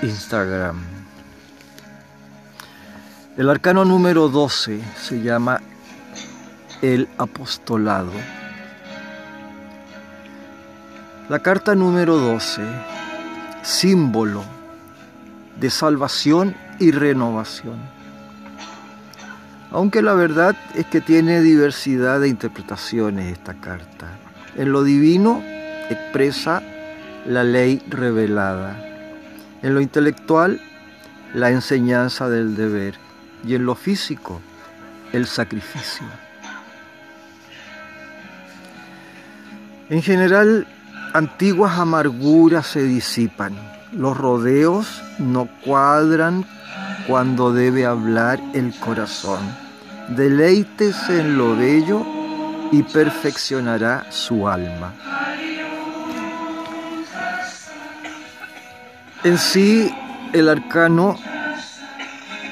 Instagram. 0.00 0.82
El 3.36 3.50
arcano 3.50 3.84
número 3.84 4.30
12 4.30 4.80
se 4.96 5.20
llama 5.20 5.60
el 6.80 7.10
apostolado. 7.18 8.41
La 11.32 11.38
carta 11.38 11.74
número 11.74 12.18
12, 12.18 12.60
símbolo 13.62 14.44
de 15.58 15.70
salvación 15.70 16.54
y 16.78 16.90
renovación. 16.90 17.78
Aunque 19.70 20.02
la 20.02 20.12
verdad 20.12 20.54
es 20.74 20.84
que 20.84 21.00
tiene 21.00 21.40
diversidad 21.40 22.20
de 22.20 22.28
interpretaciones 22.28 23.32
esta 23.32 23.54
carta. 23.54 24.08
En 24.56 24.72
lo 24.72 24.84
divino 24.84 25.42
expresa 25.88 26.62
la 27.24 27.44
ley 27.44 27.82
revelada. 27.88 28.76
En 29.62 29.72
lo 29.72 29.80
intelectual, 29.80 30.60
la 31.32 31.48
enseñanza 31.48 32.28
del 32.28 32.56
deber. 32.56 32.96
Y 33.42 33.54
en 33.54 33.64
lo 33.64 33.74
físico, 33.74 34.42
el 35.14 35.26
sacrificio. 35.26 36.04
En 39.88 40.02
general, 40.02 40.66
antiguas 41.12 41.78
amarguras 41.78 42.66
se 42.66 42.82
disipan, 42.82 43.54
los 43.92 44.16
rodeos 44.16 45.02
no 45.18 45.48
cuadran 45.64 46.44
cuando 47.06 47.52
debe 47.52 47.84
hablar 47.84 48.40
el 48.54 48.74
corazón. 48.78 49.40
Deleítese 50.08 51.20
en 51.20 51.36
lo 51.36 51.56
bello 51.56 52.04
y 52.70 52.82
perfeccionará 52.82 54.06
su 54.10 54.48
alma. 54.48 54.92
En 59.24 59.38
sí, 59.38 59.94
el 60.32 60.48
arcano 60.48 61.16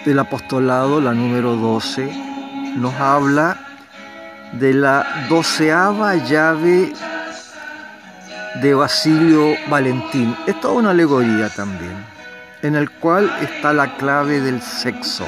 del 0.04 0.18
apostolado, 0.18 1.00
la 1.00 1.12
número 1.12 1.56
12, 1.56 2.74
nos 2.76 2.94
habla 2.94 3.56
de 4.52 4.74
la 4.74 5.26
doceava 5.28 6.14
llave 6.16 6.92
de 8.60 8.74
Basilio 8.74 9.56
Valentín. 9.68 10.36
Es 10.46 10.60
toda 10.60 10.74
una 10.74 10.90
alegoría 10.90 11.48
también, 11.48 12.04
en 12.62 12.74
el 12.74 12.90
cual 12.90 13.30
está 13.40 13.72
la 13.72 13.96
clave 13.96 14.40
del 14.40 14.60
sexo. 14.60 15.26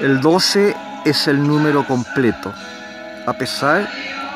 El 0.00 0.20
12 0.20 0.74
es 1.04 1.28
el 1.28 1.46
número 1.46 1.86
completo, 1.86 2.52
a 3.26 3.32
pesar 3.32 3.88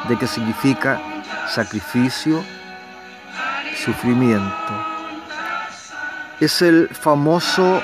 de 0.08 0.18
que 0.18 0.26
significa 0.26 1.00
sacrificio, 1.48 2.42
sufrimiento. 3.84 4.72
Es 6.40 6.62
el 6.62 6.88
famoso 6.88 7.82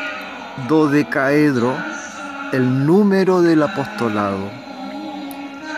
dodecaedro, 0.68 1.74
el 2.52 2.86
número 2.86 3.42
del 3.42 3.62
apostolado. 3.62 4.50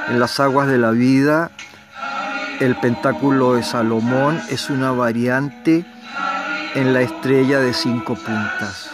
En 0.09 0.21
las 0.21 0.39
aguas 0.39 0.69
de 0.69 0.79
la 0.79 0.91
vida, 0.91 1.51
el 2.61 2.77
pentáculo 2.77 3.55
de 3.55 3.63
Salomón 3.63 4.41
es 4.49 4.71
una 4.71 4.93
variante 4.93 5.85
en 6.75 6.93
la 6.93 7.01
estrella 7.01 7.61
de 7.61 7.73
cinco 7.73 8.15
puntas. 8.15 8.91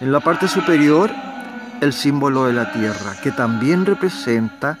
En 0.00 0.12
la 0.12 0.20
parte 0.20 0.46
superior, 0.46 1.10
el 1.80 1.92
símbolo 1.92 2.46
de 2.46 2.52
la 2.52 2.72
tierra, 2.72 3.14
que 3.22 3.32
también 3.32 3.86
representa 3.86 4.78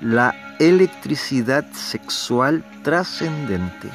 la 0.00 0.34
electricidad 0.58 1.64
sexual 1.72 2.64
trascendente. 2.82 3.88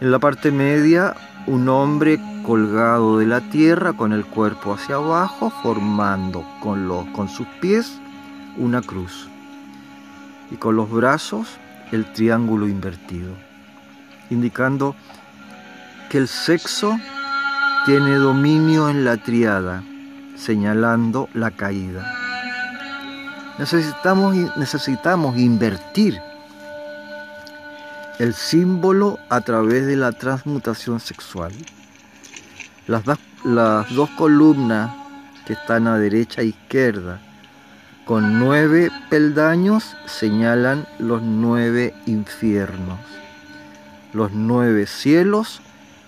En 0.00 0.10
la 0.10 0.18
parte 0.18 0.50
media, 0.50 1.14
un 1.46 1.68
hombre 1.68 2.18
colgado 2.44 3.18
de 3.18 3.26
la 3.26 3.40
tierra 3.40 3.92
con 3.92 4.12
el 4.12 4.24
cuerpo 4.24 4.74
hacia 4.74 4.96
abajo, 4.96 5.50
formando 5.62 6.44
con, 6.60 6.88
los, 6.88 7.06
con 7.08 7.28
sus 7.28 7.46
pies 7.60 8.00
una 8.58 8.82
cruz 8.82 9.31
y 10.52 10.56
con 10.56 10.76
los 10.76 10.90
brazos 10.90 11.48
el 11.92 12.12
triángulo 12.12 12.68
invertido, 12.68 13.34
indicando 14.28 14.94
que 16.10 16.18
el 16.18 16.28
sexo 16.28 16.98
tiene 17.86 18.16
dominio 18.16 18.90
en 18.90 19.04
la 19.04 19.16
triada, 19.16 19.82
señalando 20.36 21.28
la 21.32 21.50
caída. 21.50 22.04
Necesitamos, 23.58 24.36
necesitamos 24.56 25.38
invertir 25.38 26.20
el 28.18 28.34
símbolo 28.34 29.18
a 29.30 29.40
través 29.40 29.86
de 29.86 29.96
la 29.96 30.12
transmutación 30.12 31.00
sexual. 31.00 31.52
Las, 32.86 33.04
las 33.44 33.94
dos 33.94 34.10
columnas 34.10 34.90
que 35.46 35.54
están 35.54 35.86
a 35.86 35.96
derecha 35.96 36.42
e 36.42 36.46
izquierda, 36.46 37.20
con 38.04 38.38
nueve 38.38 38.90
peldaños, 39.10 39.96
señalan 40.06 40.86
los 40.98 41.22
nueve 41.22 41.94
infiernos, 42.06 42.98
los 44.12 44.32
nueve 44.32 44.86
cielos 44.86 45.62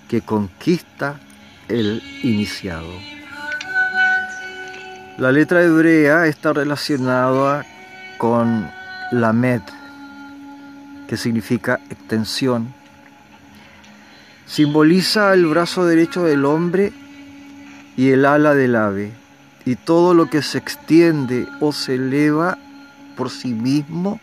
que 0.08 0.20
conquista 0.20 1.20
el 1.68 2.02
iniciado. 2.22 2.90
La 5.18 5.30
letra 5.30 5.62
hebrea 5.62 6.26
está 6.26 6.52
relacionada 6.52 7.64
con 8.18 8.68
la 9.12 9.32
med, 9.32 9.62
que 11.08 11.16
significa 11.16 11.78
extensión. 11.90 12.74
Simboliza 14.46 15.32
el 15.32 15.46
brazo 15.46 15.86
derecho 15.86 16.24
del 16.24 16.44
hombre 16.44 16.92
y 17.96 18.10
el 18.10 18.24
ala 18.24 18.54
del 18.54 18.74
ave, 18.74 19.12
y 19.66 19.76
todo 19.76 20.14
lo 20.14 20.30
que 20.30 20.42
se 20.42 20.58
extiende 20.58 21.46
o 21.60 21.72
se 21.72 21.94
eleva 21.94 22.58
por 23.16 23.30
sí 23.30 23.52
mismo, 23.54 24.20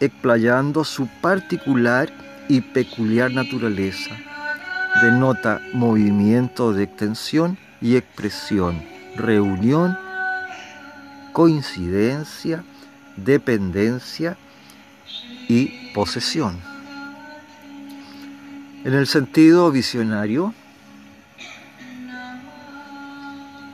explayando 0.00 0.84
su 0.84 1.06
particular 1.20 2.12
y 2.48 2.60
peculiar 2.60 3.32
naturaleza 3.32 4.14
denota 5.00 5.60
movimiento 5.72 6.72
de 6.72 6.84
extensión 6.84 7.58
y 7.80 7.96
expresión, 7.96 8.82
reunión, 9.16 9.98
coincidencia, 11.32 12.64
dependencia 13.16 14.36
y 15.48 15.92
posesión. 15.92 16.58
En 18.84 18.94
el 18.94 19.06
sentido 19.06 19.70
visionario, 19.70 20.54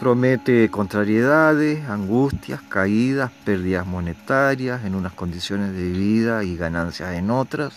promete 0.00 0.70
contrariedades, 0.70 1.86
angustias, 1.86 2.62
caídas, 2.62 3.30
pérdidas 3.44 3.86
monetarias 3.86 4.82
en 4.86 4.94
unas 4.94 5.12
condiciones 5.12 5.74
de 5.74 5.90
vida 5.90 6.42
y 6.42 6.56
ganancias 6.56 7.12
en 7.12 7.30
otras, 7.30 7.74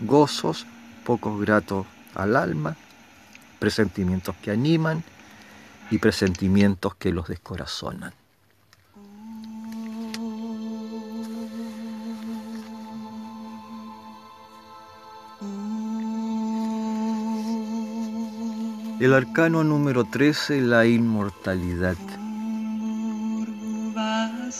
gozos, 0.00 0.66
pocos 1.04 1.40
gratos 1.40 1.86
al 2.16 2.34
alma, 2.34 2.76
presentimientos 3.60 4.34
que 4.42 4.50
animan 4.50 5.04
y 5.92 5.98
presentimientos 5.98 6.96
que 6.96 7.12
los 7.12 7.28
descorazonan. 7.28 8.12
El 19.00 19.14
arcano 19.14 19.64
número 19.64 20.04
13, 20.04 20.60
la 20.60 20.84
inmortalidad. 20.84 21.96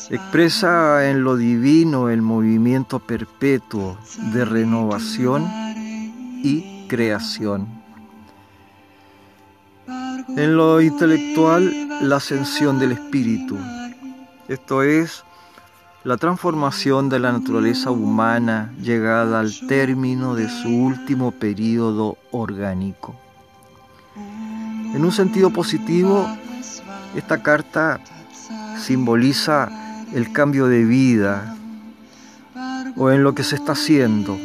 Expresa 0.09 1.11
en 1.11 1.25
lo 1.25 1.37
divino 1.37 2.09
el 2.09 2.23
movimiento 2.23 3.01
perpetuo 3.01 3.99
de 4.33 4.47
renovación 4.47 5.45
y 6.43 6.87
creación. 6.89 7.69
En 9.87 10.57
lo 10.57 10.81
intelectual, 10.81 11.91
la 12.01 12.17
ascensión 12.17 12.79
del 12.79 12.93
espíritu, 12.93 13.59
esto 14.49 14.83
es, 14.83 15.23
la 16.03 16.17
transformación 16.17 17.11
de 17.11 17.19
la 17.19 17.31
naturaleza 17.31 17.91
humana 17.91 18.73
llegada 18.81 19.39
al 19.39 19.53
término 19.67 20.35
de 20.35 20.49
su 20.49 20.71
último 20.71 21.31
periodo 21.31 22.17
orgánico. 22.31 23.21
En 24.95 25.05
un 25.05 25.13
sentido 25.13 25.51
positivo, 25.51 26.27
esta 27.15 27.43
carta 27.43 28.01
simboliza 28.79 29.69
el 30.13 30.33
cambio 30.33 30.67
de 30.67 30.85
vida 30.85 31.57
o 32.97 33.11
en 33.11 33.23
lo 33.23 33.35
que 33.35 33.45
se 33.45 33.57
está 33.57 33.73
haciendo 33.73 34.37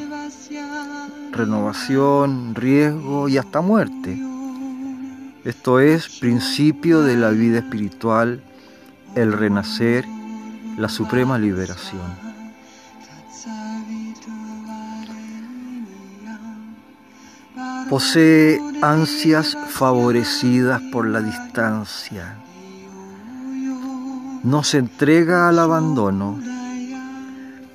renovación, 1.35 2.55
riesgo 2.55 3.27
y 3.27 3.37
hasta 3.37 3.61
muerte. 3.61 4.17
Esto 5.43 5.79
es 5.79 6.19
principio 6.19 7.01
de 7.01 7.17
la 7.17 7.29
vida 7.29 7.59
espiritual, 7.59 8.41
el 9.15 9.33
renacer, 9.33 10.05
la 10.77 10.89
suprema 10.89 11.37
liberación. 11.37 12.24
Posee 17.89 18.59
ansias 18.81 19.57
favorecidas 19.69 20.81
por 20.91 21.07
la 21.07 21.21
distancia. 21.21 22.35
No 24.43 24.63
se 24.63 24.77
entrega 24.79 25.49
al 25.49 25.59
abandono. 25.59 26.39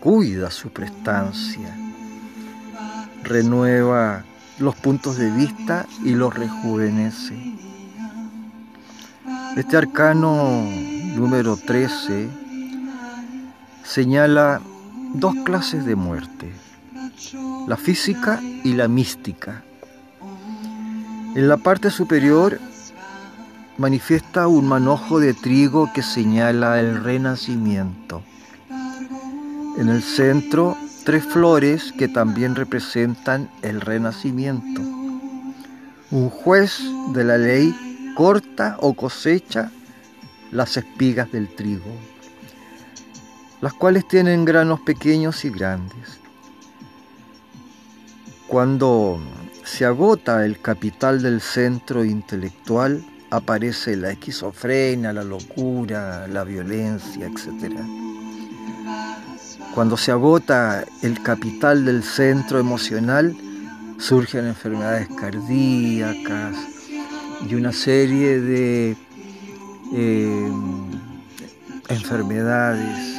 Cuida 0.00 0.50
su 0.50 0.70
prestancia 0.70 1.76
renueva 3.22 4.24
los 4.58 4.74
puntos 4.76 5.16
de 5.16 5.30
vista 5.30 5.86
y 6.04 6.10
los 6.10 6.34
rejuvenece. 6.34 7.56
Este 9.56 9.76
arcano 9.76 10.64
número 11.14 11.56
13 11.56 12.28
señala 13.84 14.60
dos 15.14 15.34
clases 15.44 15.84
de 15.84 15.96
muerte, 15.96 16.52
la 17.66 17.76
física 17.76 18.40
y 18.42 18.74
la 18.74 18.88
mística. 18.88 19.64
En 21.34 21.48
la 21.48 21.56
parte 21.58 21.90
superior 21.90 22.58
manifiesta 23.78 24.48
un 24.48 24.66
manojo 24.66 25.20
de 25.20 25.32
trigo 25.32 25.92
que 25.94 26.02
señala 26.02 26.80
el 26.80 27.04
renacimiento. 27.04 28.22
En 29.78 29.88
el 29.88 30.02
centro 30.02 30.76
tres 31.04 31.24
flores 31.24 31.92
que 31.96 32.08
también 32.08 32.56
representan 32.56 33.48
el 33.62 33.80
renacimiento. 33.80 34.80
Un 36.10 36.30
juez 36.30 36.82
de 37.14 37.24
la 37.24 37.38
ley 37.38 38.12
corta 38.16 38.76
o 38.80 38.94
cosecha 38.94 39.70
las 40.50 40.76
espigas 40.76 41.30
del 41.30 41.54
trigo, 41.54 41.92
las 43.60 43.72
cuales 43.72 44.06
tienen 44.08 44.44
granos 44.44 44.80
pequeños 44.80 45.44
y 45.44 45.50
grandes. 45.50 46.20
Cuando 48.48 49.20
se 49.70 49.86
agota 49.86 50.44
el 50.44 50.60
capital 50.60 51.22
del 51.22 51.40
centro 51.40 52.04
intelectual, 52.04 53.04
aparece 53.30 53.96
la 53.96 54.10
esquizofrenia, 54.10 55.12
la 55.12 55.22
locura, 55.22 56.26
la 56.26 56.42
violencia, 56.42 57.26
etc. 57.26 57.78
Cuando 59.72 59.96
se 59.96 60.10
agota 60.10 60.84
el 61.02 61.22
capital 61.22 61.84
del 61.84 62.02
centro 62.02 62.58
emocional, 62.58 63.36
surgen 63.98 64.48
enfermedades 64.48 65.08
cardíacas 65.16 66.56
y 67.48 67.54
una 67.54 67.72
serie 67.72 68.40
de 68.40 68.96
eh, 69.94 70.52
enfermedades 71.88 73.18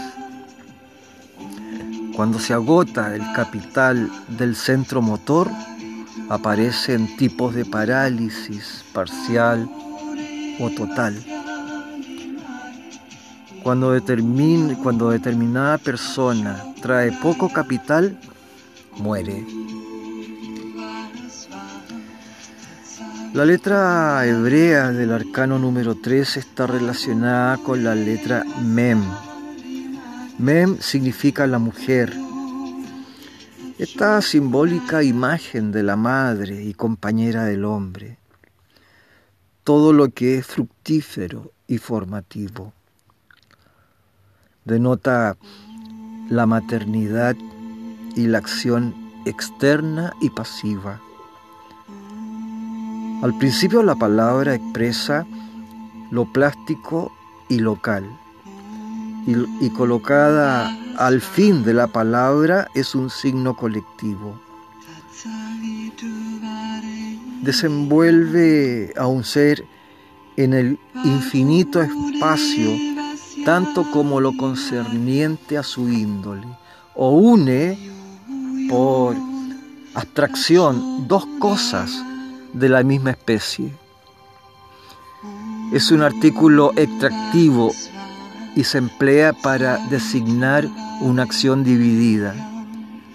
Cuando 2.15 2.39
se 2.39 2.53
agota 2.53 3.15
el 3.15 3.23
capital 3.33 4.11
del 4.27 4.55
centro 4.55 5.01
motor, 5.01 5.49
aparecen 6.31 7.17
tipos 7.17 7.53
de 7.53 7.65
parálisis 7.65 8.85
parcial 8.93 9.69
o 10.61 10.69
total. 10.69 11.13
Cuando, 13.61 13.93
cuando 14.81 15.09
determinada 15.09 15.77
persona 15.77 16.63
trae 16.81 17.11
poco 17.11 17.49
capital, 17.49 18.17
muere. 18.97 19.45
La 23.33 23.43
letra 23.43 24.25
hebrea 24.25 24.91
del 24.91 25.11
arcano 25.11 25.59
número 25.59 25.95
3 25.95 26.37
está 26.37 26.65
relacionada 26.65 27.57
con 27.57 27.83
la 27.83 27.93
letra 27.93 28.45
Mem. 28.63 29.03
Mem 30.37 30.77
significa 30.79 31.45
la 31.45 31.59
mujer. 31.59 32.30
Esta 33.81 34.21
simbólica 34.21 35.03
imagen 35.03 35.71
de 35.71 35.83
la 35.83 35.95
madre 35.95 36.63
y 36.63 36.73
compañera 36.73 37.45
del 37.45 37.65
hombre. 37.65 38.17
Todo 39.63 39.91
lo 39.91 40.09
que 40.09 40.37
es 40.37 40.45
fructífero 40.45 41.51
y 41.67 41.77
formativo. 41.77 42.73
Denota 44.65 45.35
la 46.29 46.45
maternidad 46.45 47.35
y 48.15 48.27
la 48.27 48.37
acción 48.37 48.93
externa 49.25 50.13
y 50.21 50.29
pasiva 50.29 51.01
al 53.21 53.37
principio 53.37 53.83
la 53.83 53.93
palabra 53.93 54.55
expresa 54.55 55.27
lo 56.09 56.25
plástico 56.33 57.11
y 57.49 57.59
local. 57.59 58.03
Y, 59.27 59.69
colocada 59.69 60.75
al 61.01 61.19
fin 61.19 61.63
de 61.63 61.73
la 61.73 61.87
palabra 61.87 62.67
es 62.75 62.93
un 62.93 63.09
signo 63.09 63.55
colectivo. 63.55 64.39
Desenvuelve 67.41 68.93
a 68.95 69.07
un 69.07 69.23
ser 69.23 69.65
en 70.37 70.53
el 70.53 70.79
infinito 71.03 71.81
espacio, 71.81 72.69
tanto 73.45 73.89
como 73.89 74.21
lo 74.21 74.37
concerniente 74.37 75.57
a 75.57 75.63
su 75.63 75.89
índole, 75.89 76.45
o 76.93 77.09
une 77.09 77.79
por 78.69 79.15
abstracción 79.95 81.07
dos 81.07 81.25
cosas 81.39 81.91
de 82.53 82.69
la 82.69 82.83
misma 82.83 83.09
especie. 83.09 83.73
Es 85.73 85.89
un 85.89 86.03
artículo 86.03 86.73
extractivo 86.75 87.71
y 88.55 88.63
se 88.63 88.77
emplea 88.77 89.33
para 89.33 89.77
designar 89.89 90.67
una 90.99 91.23
acción 91.23 91.63
dividida, 91.63 92.33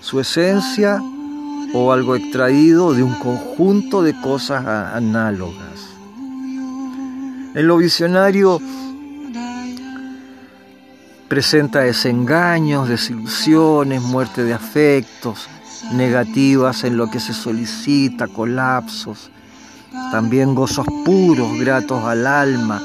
su 0.00 0.20
esencia 0.20 1.02
o 1.74 1.92
algo 1.92 2.16
extraído 2.16 2.94
de 2.94 3.02
un 3.02 3.14
conjunto 3.14 4.02
de 4.02 4.18
cosas 4.20 4.66
análogas. 4.66 5.94
En 7.54 7.66
lo 7.66 7.76
visionario 7.78 8.60
presenta 11.28 11.80
desengaños, 11.80 12.88
desilusiones, 12.88 14.02
muerte 14.02 14.44
de 14.44 14.54
afectos, 14.54 15.48
negativas 15.92 16.84
en 16.84 16.96
lo 16.96 17.10
que 17.10 17.20
se 17.20 17.32
solicita, 17.32 18.28
colapsos, 18.28 19.30
también 20.10 20.54
gozos 20.54 20.86
puros, 21.04 21.58
gratos 21.58 22.04
al 22.04 22.26
alma, 22.26 22.82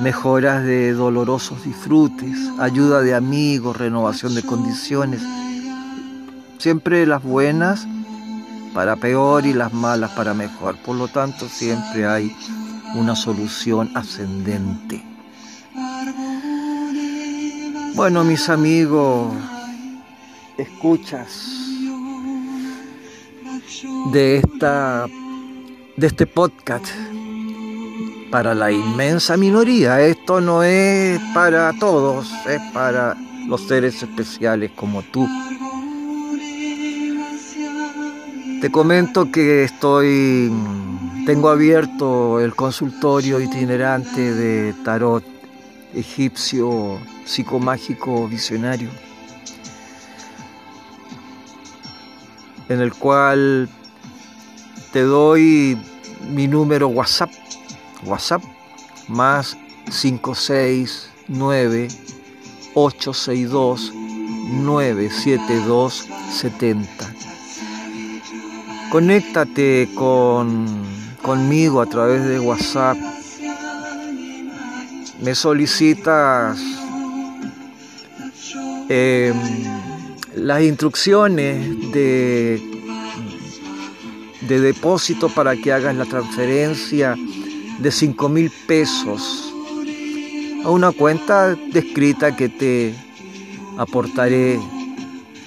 mejoras 0.00 0.64
de 0.64 0.92
dolorosos 0.92 1.64
disfrutes, 1.64 2.36
ayuda 2.58 3.00
de 3.00 3.14
amigos, 3.14 3.76
renovación 3.76 4.34
de 4.34 4.42
condiciones, 4.42 5.22
siempre 6.58 7.06
las 7.06 7.22
buenas 7.22 7.86
para 8.74 8.96
peor 8.96 9.46
y 9.46 9.52
las 9.52 9.72
malas 9.72 10.10
para 10.12 10.34
mejor. 10.34 10.76
Por 10.78 10.96
lo 10.96 11.08
tanto, 11.08 11.48
siempre 11.48 12.06
hay 12.06 12.34
una 12.94 13.14
solución 13.14 13.90
ascendente. 13.94 15.02
Bueno, 17.94 18.24
mis 18.24 18.48
amigos, 18.48 19.32
escuchas 20.58 21.48
de, 24.12 24.38
esta, 24.38 25.06
de 25.96 26.06
este 26.06 26.26
podcast 26.26 26.86
para 28.34 28.52
la 28.52 28.72
inmensa 28.72 29.36
minoría. 29.36 30.00
Esto 30.00 30.40
no 30.40 30.64
es 30.64 31.20
para 31.32 31.72
todos, 31.78 32.28
es 32.48 32.60
para 32.72 33.16
los 33.46 33.60
seres 33.68 34.02
especiales 34.02 34.72
como 34.74 35.02
tú. 35.02 35.24
Te 38.60 38.72
comento 38.72 39.30
que 39.30 39.62
estoy 39.62 40.52
tengo 41.24 41.48
abierto 41.48 42.40
el 42.40 42.56
consultorio 42.56 43.38
itinerante 43.38 44.34
de 44.34 44.74
tarot 44.84 45.22
egipcio 45.94 46.98
psicomágico 47.24 48.26
visionario 48.26 48.90
en 52.68 52.80
el 52.80 52.92
cual 52.94 53.68
te 54.92 55.02
doy 55.02 55.78
mi 56.32 56.48
número 56.48 56.88
WhatsApp, 56.88 57.30
WhatsApp 58.02 58.42
más 59.08 59.56
569 59.84 61.88
862 62.74 63.92
97270. 64.50 67.14
Conéctate 68.90 69.88
con, 69.94 70.66
conmigo 71.22 71.80
a 71.80 71.86
través 71.86 72.22
de 72.24 72.40
WhatsApp. 72.40 72.98
Me 75.20 75.34
solicitas 75.34 76.60
em, 78.88 79.34
las 80.36 80.62
instrucciones 80.62 81.92
de, 81.92 82.62
de 84.42 84.60
depósito 84.60 85.28
para 85.28 85.56
que 85.56 85.72
hagas 85.72 85.96
la 85.96 86.04
transferencia 86.04 87.16
de 87.78 87.90
5 87.90 88.28
mil 88.28 88.50
pesos 88.66 89.52
a 90.64 90.70
una 90.70 90.92
cuenta 90.92 91.54
descrita 91.54 92.34
que 92.34 92.48
te 92.48 92.94
aportaré 93.76 94.58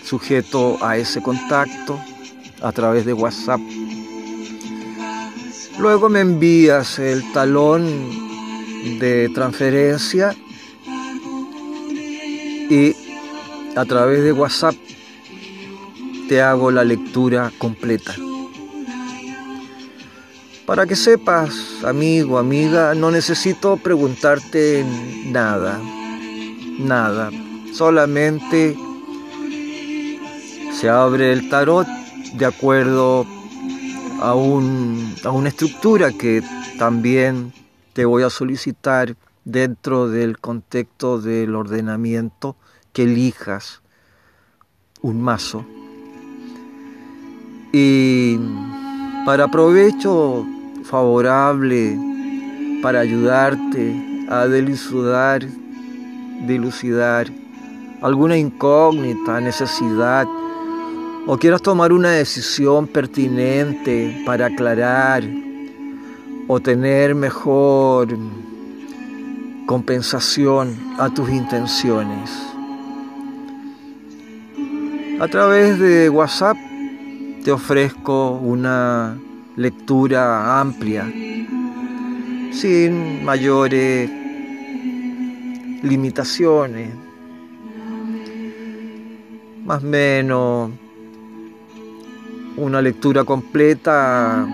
sujeto 0.04 0.78
a 0.84 0.98
ese 0.98 1.22
contacto 1.22 2.00
a 2.62 2.72
través 2.72 3.06
de 3.06 3.14
WhatsApp. 3.14 3.60
Luego 5.80 6.10
me 6.10 6.22
envías 6.22 7.00
el 7.00 7.32
talón 7.32 7.86
de 9.00 9.30
transferencia 9.34 10.36
y 12.70 12.96
a 13.76 13.86
través 13.86 14.24
de 14.24 14.32
WhatsApp 14.32 14.76
te 16.28 16.42
hago 16.42 16.72
la 16.72 16.84
lectura 16.84 17.52
completa. 17.58 18.16
Para 20.68 20.86
que 20.86 20.98
sepas, 20.98 21.82
amigo, 21.86 22.38
amiga, 22.38 22.94
no 22.94 23.10
necesito 23.10 23.78
preguntarte 23.78 24.84
nada, 25.28 25.80
nada. 26.78 27.32
Solamente 27.72 28.76
se 30.74 30.90
abre 30.90 31.32
el 31.32 31.48
tarot 31.48 31.88
de 32.34 32.46
acuerdo 32.46 33.26
a, 34.20 34.36
un, 34.36 35.16
a 35.24 35.32
una 35.32 35.48
estructura 35.48 36.12
que 36.12 36.44
también 36.78 37.54
te 37.94 38.04
voy 38.04 38.24
a 38.24 38.30
solicitar 38.30 39.16
dentro 39.46 40.10
del 40.10 40.38
contexto 40.38 41.22
del 41.22 41.56
ordenamiento 41.56 42.58
que 42.92 43.04
elijas 43.04 43.82
un 45.02 45.22
mazo. 45.22 45.66
Y 47.72 48.38
para 49.26 49.48
provecho 49.48 50.46
favorable, 50.90 51.98
para 52.82 53.02
ayudarte 53.02 54.26
a 54.30 54.46
dilucidar, 54.46 55.46
dilucidar 56.46 57.28
alguna 58.02 58.38
incógnita, 58.38 59.42
necesidad, 59.42 60.28
o 61.26 61.38
quieras 61.38 61.62
tomar 61.62 61.92
una 61.92 62.12
decisión 62.12 62.88
pertinente 62.88 64.24
para 64.26 64.46
aclarar 64.46 65.24
o 66.48 66.60
tener 66.62 67.14
mejor 67.16 68.18
compensación 69.66 70.78
a 70.98 71.10
tus 71.10 71.30
intenciones. 71.30 72.32
A 75.20 75.28
través 75.28 75.80
de 75.80 76.10
WhatsApp 76.10 76.56
te 77.44 77.52
ofrezco 77.52 78.32
una 78.32 79.18
lectura 79.58 80.62
amplia, 80.62 81.12
sin 82.52 83.26
mayores 83.26 84.10
limitaciones. 85.82 86.90
más 89.66 89.84
o 89.84 89.88
menos 89.88 90.72
una 92.56 92.82
lectura 92.82 93.26
completa, 93.26 94.48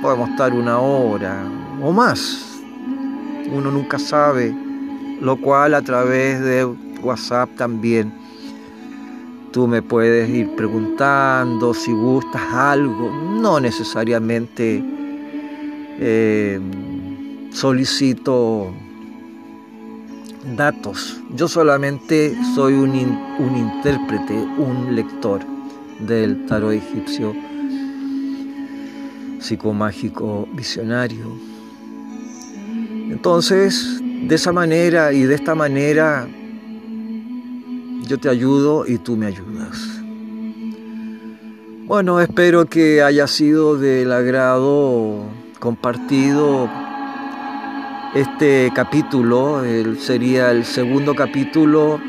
podemos 0.00 0.28
estar 0.30 0.52
una 0.52 0.78
hora 0.78 1.42
o 1.82 1.90
más. 1.90 2.60
Uno 3.50 3.70
nunca 3.70 3.98
sabe, 3.98 4.54
lo 5.20 5.36
cual 5.40 5.74
a 5.74 5.82
través 5.82 6.40
de 6.40 6.64
WhatsApp 7.02 7.50
también 7.56 8.23
tú 9.54 9.68
me 9.68 9.82
puedes 9.82 10.28
ir 10.28 10.56
preguntando 10.56 11.74
si 11.74 11.92
gustas 11.92 12.42
algo, 12.52 13.08
no 13.40 13.60
necesariamente 13.60 14.82
eh, 16.00 16.58
solicito 17.52 18.74
datos. 20.56 21.20
Yo 21.36 21.46
solamente 21.46 22.36
soy 22.56 22.74
un, 22.74 22.90
un 22.90 23.56
intérprete, 23.56 24.34
un 24.34 24.96
lector 24.96 25.40
del 26.00 26.46
tarot 26.46 26.72
egipcio 26.72 27.32
psicomágico 29.38 30.48
visionario. 30.52 31.26
Entonces, 33.08 34.02
de 34.02 34.34
esa 34.34 34.50
manera 34.50 35.12
y 35.12 35.22
de 35.22 35.36
esta 35.36 35.54
manera, 35.54 36.26
yo 38.06 38.18
te 38.18 38.28
ayudo 38.28 38.86
y 38.86 38.98
tú 38.98 39.16
me 39.16 39.26
ayudas. 39.26 39.78
Bueno, 41.86 42.20
espero 42.20 42.64
que 42.66 43.02
haya 43.02 43.26
sido 43.26 43.76
del 43.76 44.10
agrado 44.12 45.24
compartido 45.58 46.68
este 48.14 48.70
capítulo, 48.74 49.62
sería 49.98 50.50
el 50.50 50.64
segundo 50.64 51.14
capítulo, 51.14 52.00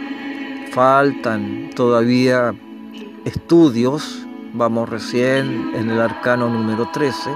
faltan 0.72 1.72
todavía 1.76 2.54
estudios, 3.26 4.26
vamos 4.54 4.88
recién 4.88 5.72
en 5.76 5.90
el 5.90 6.00
arcano 6.00 6.48
número 6.48 6.90
13, 6.94 7.32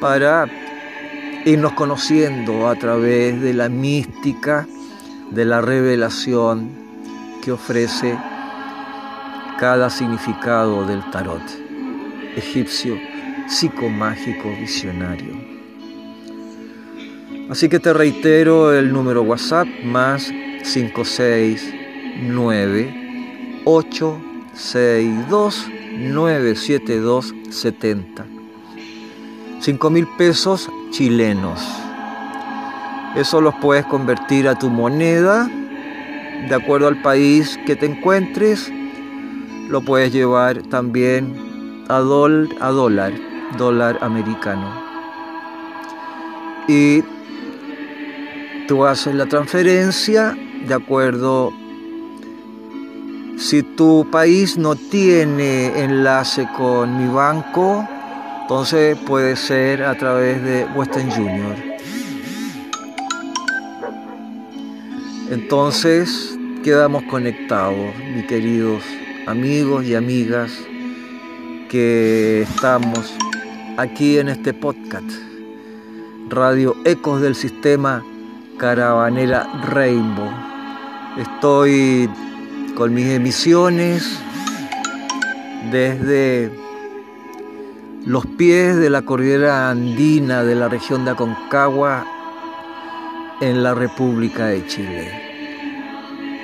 para 0.00 0.46
irnos 1.44 1.72
conociendo 1.72 2.68
a 2.68 2.76
través 2.76 3.40
de 3.42 3.52
la 3.52 3.68
mística, 3.68 4.66
de 5.30 5.44
la 5.44 5.60
revelación 5.60 6.70
que 7.42 7.52
ofrece 7.52 8.18
cada 9.58 9.90
significado 9.90 10.86
del 10.86 11.04
tarot 11.10 11.42
egipcio 12.36 12.96
psicomágico 13.48 14.48
visionario. 14.50 15.34
Así 17.50 17.68
que 17.68 17.80
te 17.80 17.92
reitero 17.92 18.72
el 18.72 18.92
número 18.92 19.22
WhatsApp 19.22 19.66
más 19.84 20.32
569 20.62 23.62
862 23.64 25.66
972 25.98 27.34
70. 27.50 28.26
5 29.60 29.90
mil 29.90 30.06
pesos 30.16 30.70
chilenos. 30.90 31.87
Eso 33.16 33.40
los 33.40 33.54
puedes 33.56 33.84
convertir 33.86 34.48
a 34.48 34.58
tu 34.58 34.70
moneda 34.70 35.48
de 36.48 36.54
acuerdo 36.54 36.88
al 36.88 37.00
país 37.02 37.58
que 37.66 37.76
te 37.76 37.86
encuentres. 37.86 38.72
Lo 39.68 39.80
puedes 39.80 40.12
llevar 40.12 40.62
también 40.62 41.84
a, 41.88 41.96
a 41.96 42.70
dólar, 42.70 43.12
dólar 43.56 43.98
americano. 44.00 44.72
Y 46.68 47.02
tú 48.66 48.84
haces 48.84 49.14
la 49.14 49.26
transferencia 49.26 50.36
de 50.66 50.74
acuerdo 50.74 51.52
si 53.38 53.62
tu 53.62 54.06
país 54.10 54.58
no 54.58 54.74
tiene 54.74 55.84
enlace 55.84 56.48
con 56.56 56.98
mi 56.98 57.06
banco, 57.06 57.88
entonces 58.42 58.98
puede 59.06 59.36
ser 59.36 59.84
a 59.84 59.96
través 59.96 60.42
de 60.42 60.64
Western 60.74 61.08
Junior. 61.10 61.67
Entonces 65.30 66.38
quedamos 66.64 67.02
conectados, 67.02 67.94
mis 68.14 68.24
queridos 68.24 68.82
amigos 69.26 69.84
y 69.84 69.94
amigas, 69.94 70.50
que 71.68 72.42
estamos 72.42 73.14
aquí 73.76 74.16
en 74.16 74.30
este 74.30 74.54
podcast, 74.54 75.10
Radio 76.30 76.74
Ecos 76.86 77.20
del 77.20 77.34
Sistema 77.34 78.02
Caravanera 78.56 79.46
Rainbow. 79.66 80.30
Estoy 81.18 82.08
con 82.74 82.94
mis 82.94 83.08
emisiones 83.08 84.18
desde 85.70 86.50
los 88.06 88.24
pies 88.24 88.76
de 88.76 88.88
la 88.88 89.02
cordillera 89.02 89.68
andina 89.68 90.42
de 90.42 90.54
la 90.54 90.70
región 90.70 91.04
de 91.04 91.10
Aconcagua 91.10 92.06
en 93.40 93.62
la 93.62 93.74
República 93.74 94.46
de 94.46 94.66
Chile. 94.66 95.12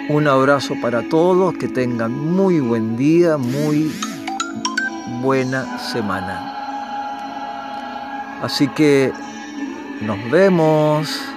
Un 0.09 0.29
abrazo 0.29 0.75
para 0.81 1.03
todos, 1.09 1.55
que 1.55 1.69
tengan 1.69 2.13
muy 2.13 2.61
buen 2.61 2.97
día, 2.97 3.37
muy 3.37 3.91
buena 5.23 5.79
semana. 5.79 6.51
Así 8.43 8.69
que 8.69 9.13
nos 10.03 10.31
vemos. 10.31 11.34